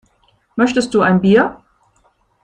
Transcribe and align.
Möchtest 0.55 0.95
du 0.95 1.01
ein 1.03 1.21
Bier? 1.21 1.63